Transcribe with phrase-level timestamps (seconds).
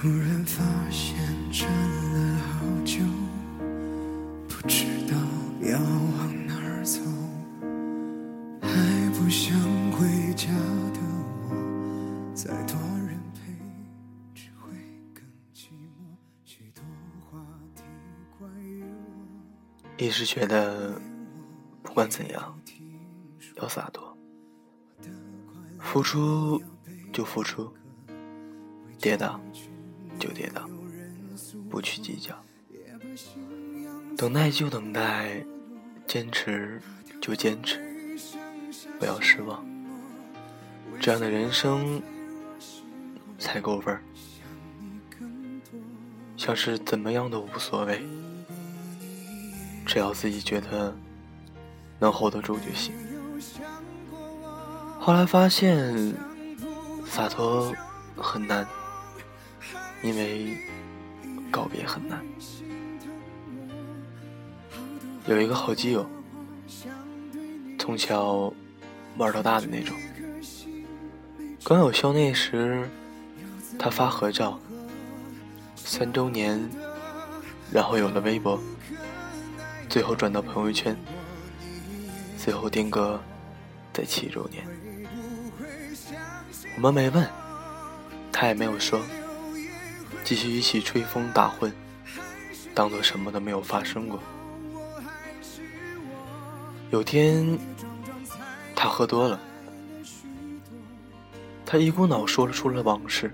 [0.00, 1.16] 突然发现
[1.50, 3.00] 站了好久，
[4.46, 5.16] 不知道
[5.60, 7.00] 要往哪儿走，
[8.62, 8.70] 还
[9.18, 9.58] 不想
[9.90, 10.46] 回家
[10.94, 11.00] 的
[11.50, 12.76] 我，再多
[13.08, 13.52] 人陪
[14.32, 14.70] 只会
[15.12, 16.84] 更寂寞，许多
[17.28, 17.44] 话
[17.74, 17.82] 题
[18.38, 19.96] 关于我。
[19.96, 21.02] 一直觉得，
[21.82, 22.56] 不管怎样，
[23.56, 24.16] 要洒脱，
[25.80, 26.62] 付出
[27.12, 27.74] 就付出，
[29.00, 29.40] 跌倒
[30.18, 30.68] 就跌倒，
[31.70, 32.34] 不去计较，
[34.16, 35.44] 等待就等待，
[36.06, 36.80] 坚持
[37.20, 37.80] 就坚持，
[38.98, 39.64] 不要失望，
[41.00, 42.02] 这样的人生
[43.38, 44.02] 才够味儿。
[46.36, 48.02] 像是怎么样都无所谓。
[49.84, 50.94] 只要自己觉得
[51.98, 52.92] 能 hold 得住就行。
[55.00, 56.14] 后来发现
[57.06, 57.74] 洒脱
[58.14, 58.68] 很难，
[60.02, 60.56] 因为
[61.50, 62.24] 告别很难。
[65.26, 66.08] 有一个好基友，
[67.78, 68.52] 从小
[69.16, 69.96] 玩到大的那种。
[71.64, 72.88] 刚有校内时，
[73.78, 74.58] 他发合照，
[75.76, 76.58] 三周年，
[77.70, 78.58] 然后有了微博。
[79.88, 80.96] 最后转到朋友圈，
[82.38, 83.20] 最后定格
[83.92, 84.64] 在七周年。
[86.76, 87.26] 我们没问，
[88.30, 89.00] 他也没有说，
[90.28, 91.72] 继续一起吹风打混，
[92.74, 94.20] 当做什么都没有发生过。
[96.90, 97.58] 有天，
[98.76, 99.40] 他喝多了，
[101.64, 103.32] 他一股脑说了出了往事：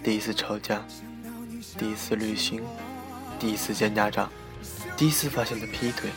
[0.00, 0.80] 第一次吵架，
[1.76, 2.62] 第一次旅行，
[3.40, 4.30] 第一次见家长。
[4.96, 6.08] 第一次发现他劈腿，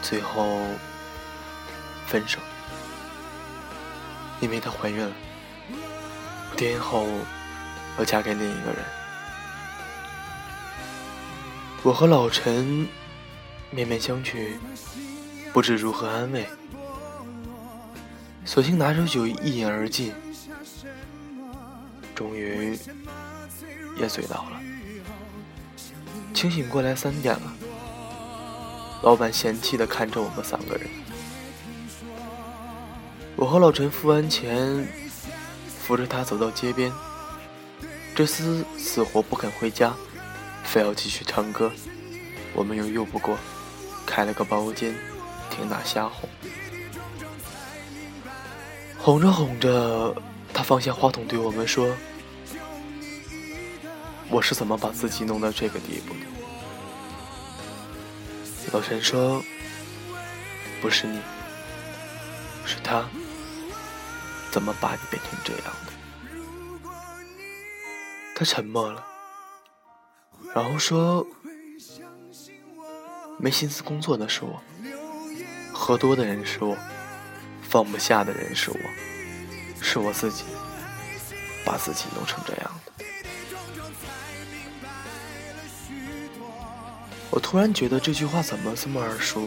[0.00, 0.62] 最后
[2.06, 2.38] 分手，
[4.40, 5.12] 因为她怀孕了。
[6.50, 7.06] 五天后，
[8.00, 8.78] 要嫁给另一个人。
[11.82, 12.88] 我和老陈
[13.70, 14.54] 面面相觑，
[15.52, 16.46] 不知如何安慰，
[18.46, 20.14] 索性拿着酒一饮而尽。
[22.14, 22.78] 终于
[23.98, 24.60] 也醉倒了，
[26.32, 27.52] 清醒过来三点了。
[29.02, 30.88] 老板嫌弃地看着我们三个人，
[33.36, 34.88] 我和老陈付完钱，
[35.82, 36.90] 扶着他走到街边。
[38.14, 39.94] 这厮死活不肯回家，
[40.64, 41.72] 非要继续唱歌。
[42.52, 43.38] 我们又拗不过，
[44.04, 44.94] 开了个包间，
[45.48, 46.28] 听他瞎哄。
[48.98, 50.14] 哄着哄着，
[50.52, 51.96] 他放下话筒对我们说
[54.28, 56.20] ：“我是怎么把自己弄到这个地步的？”
[58.72, 59.42] 老陈说
[60.82, 61.18] ：“不是你，
[62.66, 63.08] 是他，
[64.50, 65.89] 怎么把你变成这样的？”
[68.40, 69.04] 他沉默了，
[70.54, 71.26] 然后说
[73.38, 74.62] ：“没心思工作的是我，
[75.74, 76.74] 喝多的人是我，
[77.60, 78.78] 放不下的人是我，
[79.82, 80.44] 是我自己
[81.66, 83.04] 把自己弄成这样的。”
[87.28, 89.46] 我突然觉得这句话怎么这么耳熟？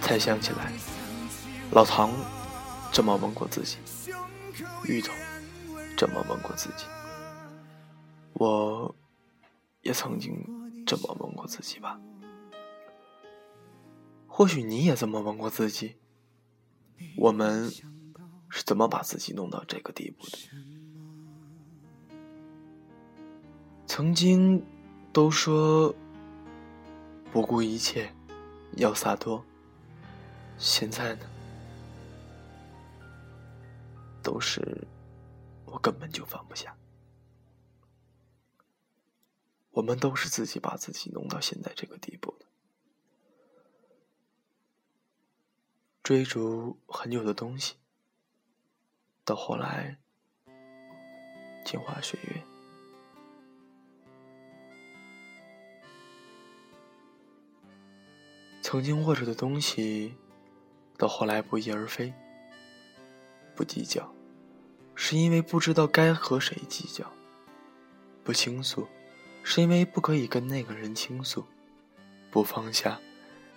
[0.00, 0.70] 才想起来，
[1.72, 2.12] 老唐
[2.92, 3.78] 这么问过自己，
[4.84, 5.12] 芋头
[5.96, 6.84] 这么问过自己，
[8.40, 8.96] 我
[9.82, 10.42] 也曾经
[10.86, 12.00] 这么问过自己吧。
[14.26, 15.96] 或许你也这么问过自己。
[17.18, 17.70] 我们
[18.48, 20.38] 是怎么把自己弄到这个地步的？
[23.86, 24.64] 曾经。
[25.12, 25.92] 都说
[27.32, 28.14] 不顾一切
[28.76, 29.44] 要洒脱，
[30.56, 31.26] 现在呢，
[34.22, 34.86] 都是
[35.64, 36.72] 我根本就放不下。
[39.80, 42.44] 我们都是自己把自己弄到现在这个地步的，
[46.02, 47.76] 追逐很久的东西，
[49.24, 49.96] 到后来
[51.64, 52.42] 镜花水月。
[58.60, 60.14] 曾经握着的东西，
[60.98, 62.12] 到后来不翼而飞。
[63.56, 64.14] 不计较，
[64.94, 67.06] 是因为不知道该和谁计较；
[68.22, 68.86] 不倾诉，
[69.42, 71.42] 是因为不可以跟那个人倾诉；
[72.30, 73.00] 不放下，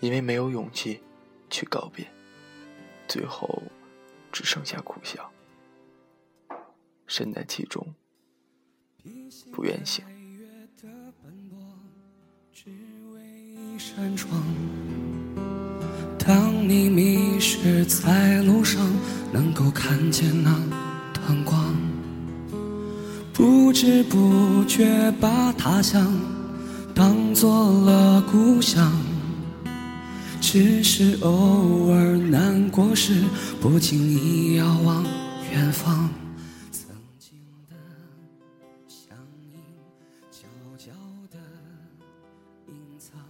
[0.00, 1.00] 因为没有勇气
[1.48, 2.06] 去告别。
[3.06, 3.62] 最后，
[4.30, 5.30] 只剩下苦笑，
[7.06, 7.94] 身在其中，
[9.52, 10.04] 不愿醒。
[16.18, 18.86] 当你迷失在路上，
[19.32, 20.50] 能够看见那
[21.14, 21.67] 团光。
[23.38, 26.12] 不知不觉把他乡
[26.92, 28.90] 当做了故乡，
[30.40, 33.22] 只是偶尔难过时，
[33.60, 35.04] 不经意遥望
[35.52, 36.10] 远方。
[36.72, 36.90] 曾
[37.20, 37.38] 经
[37.70, 37.76] 的
[38.88, 39.16] 相
[39.52, 39.60] 映，
[40.32, 40.90] 悄悄
[41.30, 41.38] 的
[42.66, 43.20] 隐藏，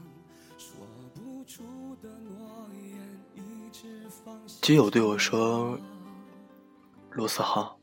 [0.56, 0.80] 说
[1.12, 1.62] 不出
[2.02, 2.96] 的诺言，
[3.34, 4.54] 一直放下。
[4.62, 5.78] 基友对我说
[7.12, 7.78] ：“卢思浩。”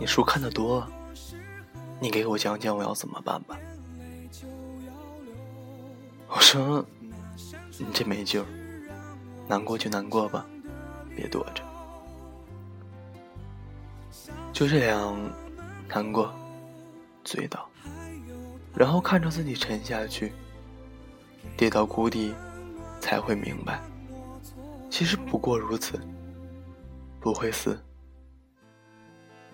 [0.00, 0.86] 你书看得多，
[2.00, 3.58] 你给我讲讲我要怎么办吧。
[6.28, 6.84] 我说，
[7.78, 8.44] 你这没救，
[9.48, 10.46] 难过就难过吧，
[11.16, 11.62] 别躲着。
[14.52, 15.16] 就这样，
[15.88, 16.32] 难过，
[17.24, 17.68] 醉倒，
[18.74, 20.32] 然后看着自己沉下去，
[21.56, 22.34] 跌到谷底，
[23.00, 23.80] 才会明白，
[24.90, 25.98] 其实不过如此，
[27.20, 27.78] 不会死。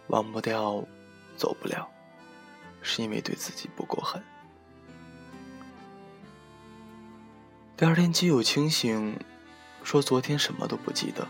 [0.08, 0.82] 忘不掉，
[1.36, 1.88] 走不了，
[2.84, 4.22] 是因为对自己不够狠。
[7.76, 9.18] 第二天基友清醒，
[9.82, 11.26] 说昨天什么都不记得，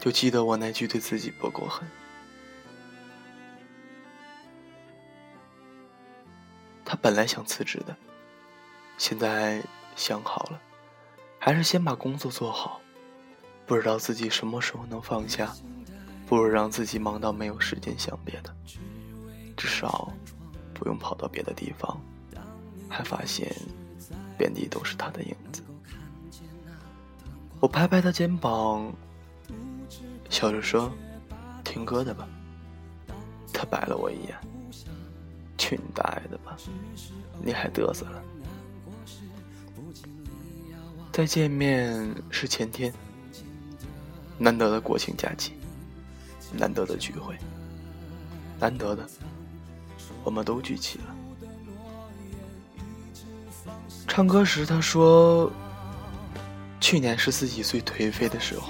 [0.00, 1.86] 就记得我那句对自己不够狠。
[6.84, 7.96] 他本来想辞职的，
[8.98, 9.62] 现在
[9.94, 10.60] 想好了，
[11.38, 12.80] 还是先把工作做好，
[13.66, 15.54] 不知道自己什么时候能放下。
[16.26, 18.56] 不如让自己忙到没有时间想别的，
[19.62, 20.12] 至少
[20.74, 21.96] 不用跑到别的地方，
[22.88, 23.54] 还发现
[24.36, 25.62] 遍地都是他的影子。
[27.60, 28.92] 我拍拍他肩膀，
[30.28, 30.90] 笑着说
[31.62, 32.28] ：“听歌的吧。”
[33.54, 34.36] 他白了我一眼
[35.56, 36.56] ：“去你大爷的吧！
[37.40, 38.20] 你还嘚瑟了。”
[41.12, 42.92] 再见面是前天，
[44.38, 45.52] 难得的国庆假期。
[46.52, 47.38] 难得的聚会，
[48.58, 49.08] 难得的，
[50.24, 51.04] 我们都聚齐了。
[54.06, 55.50] 唱歌时，他说
[56.80, 58.68] ：“去年是自己最颓废的时候，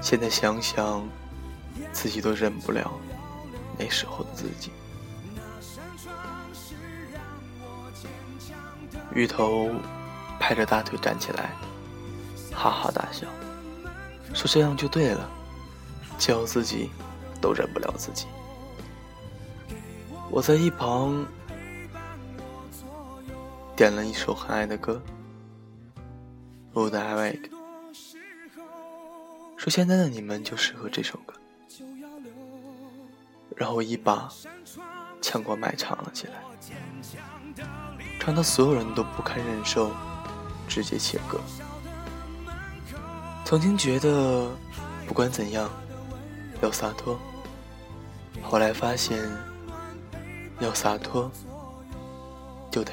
[0.00, 1.04] 现在想想，
[1.92, 2.92] 自己都忍不了
[3.78, 4.70] 那时候的自己。”
[9.14, 9.70] 芋头
[10.38, 11.50] 拍着大腿站起来，
[12.52, 13.26] 哈哈大笑，
[14.32, 15.28] 说：“这样就对了。”
[16.16, 16.90] 叫自己
[17.40, 18.26] 都忍不了自己。
[20.34, 21.24] 我在一旁
[23.76, 25.00] 点了一首很爱的歌
[26.76, 27.50] 《Would I Wake》，
[29.56, 31.34] 说现在的你们就适合这首歌。
[33.54, 34.28] 然后一把
[35.22, 36.42] 抢过麦唱了起来，
[38.18, 39.92] 唱到所有人都不堪忍受，
[40.66, 41.38] 直接切歌。
[43.44, 44.50] 曾经觉得
[45.06, 45.70] 不管怎样。
[46.60, 47.18] 要洒脱，
[48.42, 49.20] 后来发现，
[50.60, 51.30] 要洒脱，
[52.70, 52.92] 就得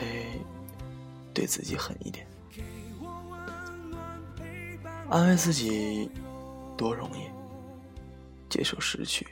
[1.34, 2.28] 对自己狠一点。
[5.10, 6.10] 安慰自己
[6.78, 7.30] 多容易，
[8.50, 9.28] 接受失去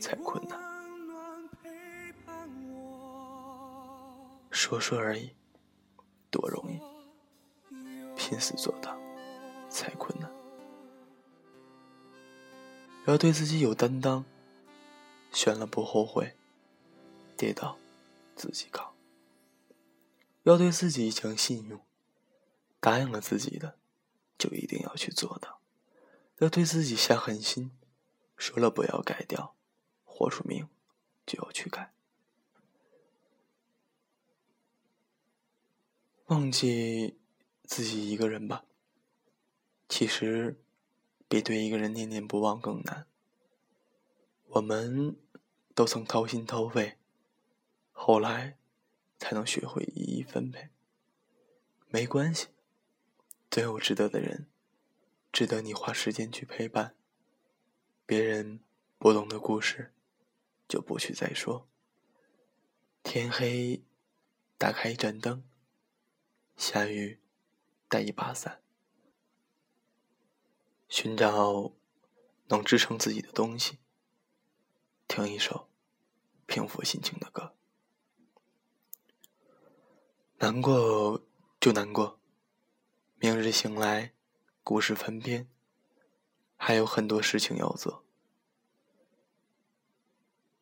[0.00, 0.58] 才困难。
[4.50, 5.30] 说说而已，
[6.30, 6.80] 多容易，
[8.16, 8.96] 拼死做到
[9.68, 10.30] 才困难。
[13.06, 14.24] 要对自己有担当，
[15.32, 16.32] 选了不后悔，
[17.40, 17.78] 跌倒
[18.36, 18.94] 自己扛。
[20.42, 21.80] 要对自己讲信用，
[22.78, 23.78] 答应了自己的，
[24.36, 25.62] 就一定要去做到。
[26.36, 27.70] 要对自己下狠心，
[28.36, 29.54] 说了不要改掉，
[30.04, 30.68] 豁出命
[31.24, 31.94] 就要去改。
[36.26, 37.16] 忘记
[37.64, 38.66] 自己一个人吧，
[39.88, 40.60] 其实。
[41.32, 43.06] 比对一个人念念不忘更难。
[44.48, 45.16] 我们
[45.76, 46.98] 都曾掏心掏肺，
[48.02, 48.56] 后来
[49.18, 50.70] 才能学会一一分配。
[51.88, 52.48] 没关系，
[53.50, 54.48] 总有值得的人，
[55.30, 56.96] 值得你花时间去陪伴。
[58.06, 58.60] 别人
[58.96, 59.92] 不懂的故事，
[60.66, 61.68] 就不去再说。
[63.02, 63.82] 天黑，
[64.56, 65.42] 打开一盏灯；
[66.56, 67.20] 下雨，
[67.86, 68.62] 带一把伞。
[70.88, 71.74] 寻找
[72.46, 73.78] 能支撑自己的东西，
[75.06, 75.68] 听一首
[76.46, 77.54] 平复心情的歌。
[80.42, 81.20] 难过
[81.60, 82.18] 就难过，
[83.16, 84.14] 明日醒来，
[84.64, 85.46] 故事翻篇，
[86.56, 88.02] 还有很多事情要做。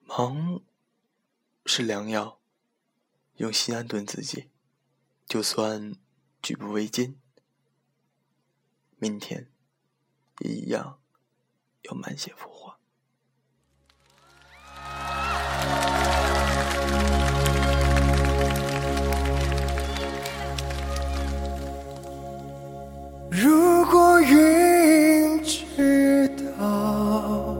[0.00, 0.61] 忙
[1.64, 2.40] 是良药，
[3.37, 4.50] 用心安顿自己，
[5.28, 5.94] 就算
[6.42, 7.16] 举步维艰。
[8.97, 9.49] 明天。
[10.40, 11.00] 也一样，
[11.82, 12.67] 要满血复活。
[23.40, 26.28] 如果云知
[26.59, 27.57] 道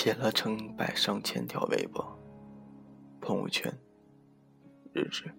[0.00, 2.18] 写了成百上千条微博、
[3.20, 3.70] 朋友圈、
[4.94, 5.30] 日志，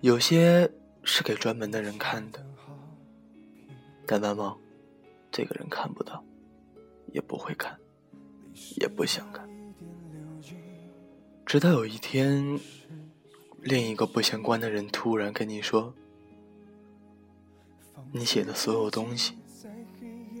[0.00, 0.72] 有些
[1.02, 2.42] 是给专门的人看的，
[4.06, 4.58] 但往往
[5.30, 6.24] 这个人看不到，
[7.12, 7.78] 也不会看，
[8.80, 9.46] 也不想看。
[11.44, 12.58] 直到有一天，
[13.60, 15.92] 另一个不相关的人突然跟你说
[18.12, 19.36] ：“你写的所有东西，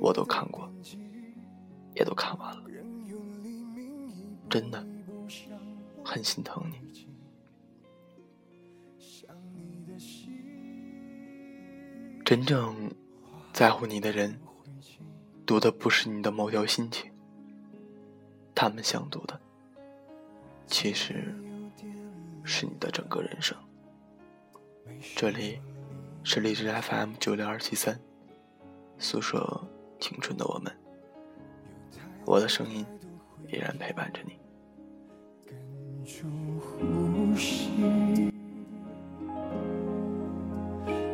[0.00, 0.72] 我都看过。”
[1.96, 2.62] 也都看完了，
[4.48, 4.86] 真的
[6.04, 6.76] 很心疼你。
[12.24, 12.92] 真正
[13.52, 14.38] 在乎你的人，
[15.46, 17.10] 读的不是你的某条心情，
[18.54, 19.40] 他们想读的，
[20.66, 21.34] 其实
[22.44, 23.56] 是你的整个人生。
[25.14, 25.60] 这里
[26.24, 27.98] 是荔枝 FM 九六二七三，
[28.98, 29.66] 诉说
[29.98, 30.85] 青春的我们。
[32.26, 32.84] 我的声音
[33.52, 34.32] 依然陪伴着你。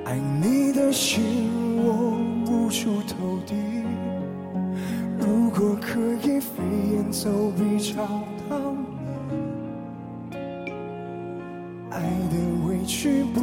[0.06, 1.22] 爱你的心
[1.84, 2.16] 我
[2.50, 3.54] 无处投递，
[5.18, 8.06] 如果可以飞檐走壁找
[8.48, 10.36] 到你，
[11.90, 12.00] 爱
[12.30, 13.41] 的委屈不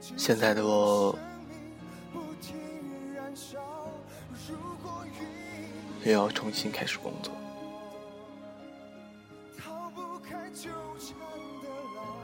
[0.00, 1.16] 现在的我，
[6.04, 7.32] 又要重新开始工作。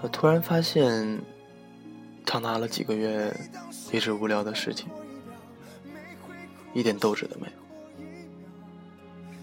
[0.03, 1.21] 我突然发现，
[2.25, 3.35] 长达了几个月
[3.93, 4.89] 一直无聊的事情，
[6.75, 7.53] 一点斗志都没有。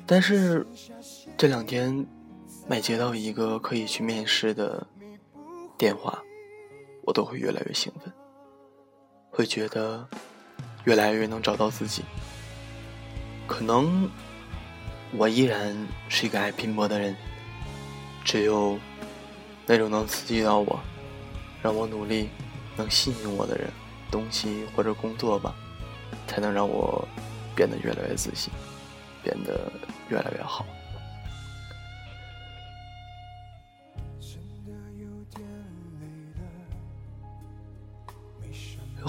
[0.05, 0.65] 但是
[1.37, 2.05] 这两天
[2.67, 4.85] 每接到一个可以去面试的
[5.77, 6.21] 电话，
[7.03, 7.92] 我都会越来越兴奋，
[9.33, 10.07] 会觉得
[10.85, 12.03] 越来越能找到自己。
[13.45, 14.09] 可能
[15.11, 15.75] 我依然
[16.07, 17.13] 是一个爱拼搏的人，
[18.23, 18.79] 只有。
[19.65, 20.77] 那种能刺激到我、
[21.61, 22.27] 让我努力、
[22.75, 23.71] 能吸引我的人、
[24.11, 25.55] 东西或者工作吧，
[26.27, 27.07] 才能让我
[27.55, 28.51] 变得越来越自信，
[29.23, 29.71] 变得
[30.09, 30.65] 越来越好。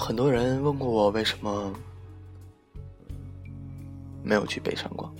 [0.05, 1.73] 很多人问过我为什么
[4.21, 5.11] 没有去北上广，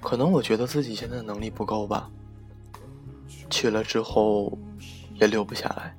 [0.00, 2.10] 可能我觉得自己现在能力不够吧。
[3.50, 4.56] 去了之后，
[5.20, 5.94] 也留不下来，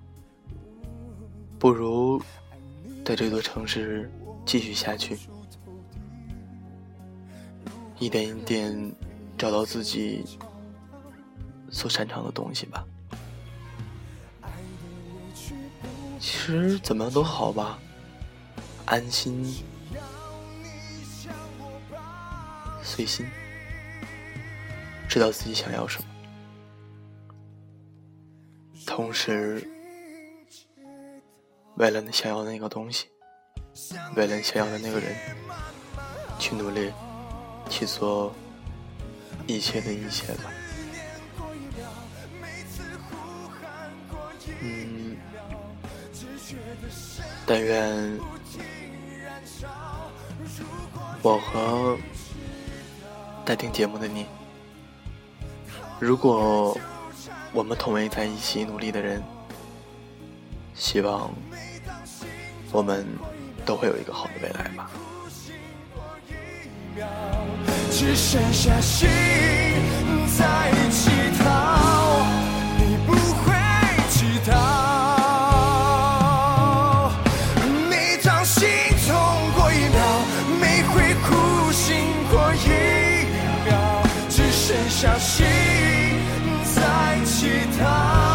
[1.60, 2.20] 不如
[3.06, 4.12] 在这座城市
[4.44, 5.16] 继续下去，
[8.00, 8.92] 一点一点
[9.38, 10.26] 找到自己
[11.70, 12.84] 所擅长的东西吧。
[16.20, 17.80] 其实怎么样都好吧，
[18.86, 19.64] 安心，
[22.84, 23.26] 随心，
[25.08, 26.06] 知道自己想要什么。
[28.86, 29.66] 同时，
[31.78, 33.08] 为了你想要的那个东西，
[34.16, 35.16] 为了你想要的那个人，
[36.38, 36.92] 去努力，
[37.70, 38.34] 去做
[39.48, 40.52] 一切的一切吧。
[47.50, 48.20] 但愿
[51.24, 51.98] 我和
[53.44, 54.28] 在听节目的你，
[56.00, 56.78] 如果。
[57.52, 59.24] 我们同为在一起努力的人，
[60.76, 61.34] 希望
[62.72, 63.04] 我们
[63.66, 64.92] 都会有一个好的未来吧。
[67.90, 69.10] 只剩下心
[70.38, 71.69] 在乞讨，
[85.02, 85.46] 小心
[86.76, 87.48] 在祈
[87.80, 88.29] 祷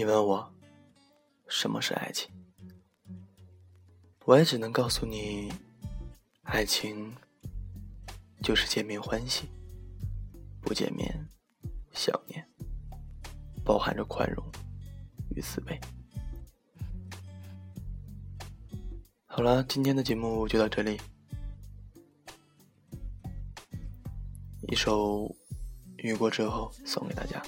[0.00, 0.50] 你问我
[1.46, 2.30] 什么是爱情，
[4.24, 5.52] 我也只能告诉你，
[6.44, 7.14] 爱情
[8.42, 9.46] 就是见面欢喜，
[10.62, 11.28] 不见面
[11.92, 12.42] 想念，
[13.62, 14.42] 包含着宽容
[15.36, 15.78] 与慈悲。
[19.26, 20.98] 好了，今天的节目就到这里，
[24.66, 25.24] 一首
[25.98, 27.42] 《雨过之后》送给大家，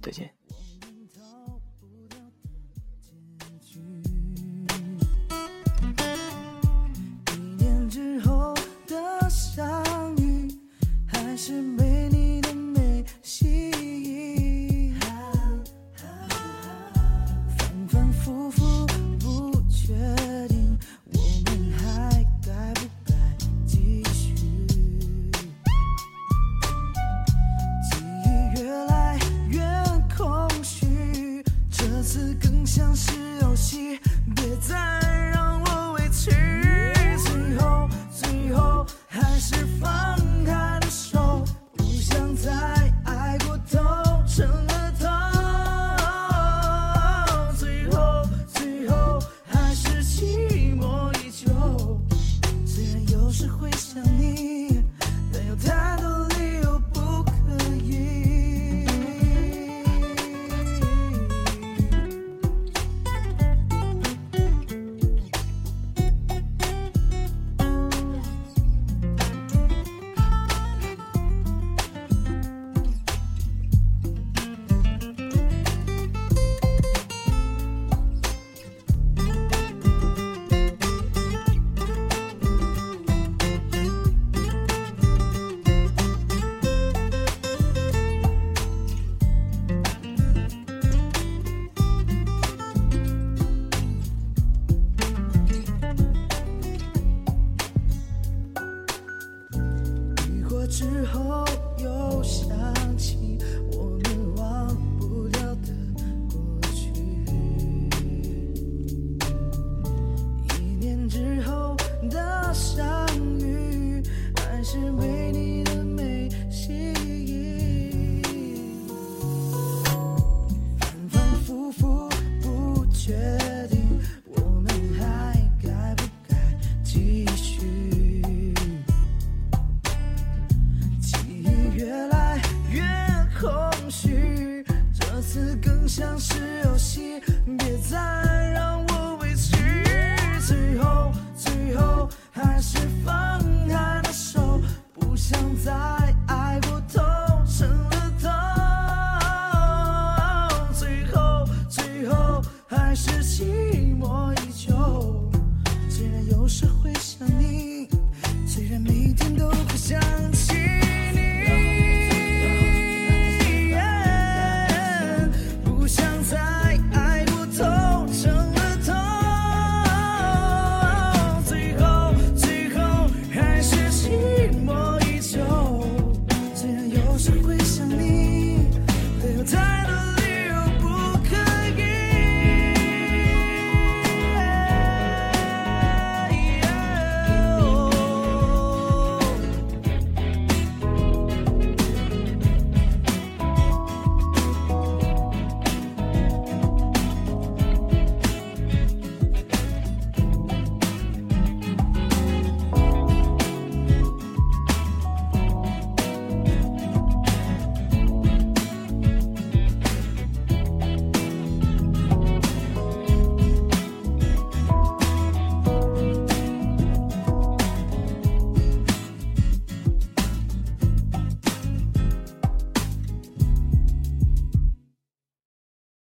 [0.00, 0.34] 再见。
[32.60, 33.98] 梦想是游戏，
[34.36, 34.76] 别再
[35.32, 36.30] 让我委屈。
[37.16, 39.88] 最后最后还是放
[40.44, 41.42] 开了手，
[41.74, 42.69] 不想再。